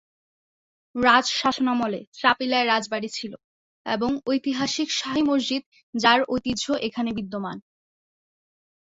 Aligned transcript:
রাজ 0.95 1.25
শাসনামলে 1.31 1.99
চাপিলায় 2.13 2.65
রাজবাড়ী 2.65 3.09
ছিল 3.09 3.33
এবং 3.85 4.11
ঐতিহাসিক 4.27 4.87
শাহী 4.91 5.23
মসজিদ 5.23 5.63
যার 5.95 6.19
ঐতিহ্য 6.33 6.65
এখানে 6.87 7.09
বিদ্যমান। 7.17 7.57